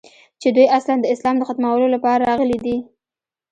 [0.41, 2.77] چې دوى اصلاً د اسلام د ختمولو لپاره راغلي دي.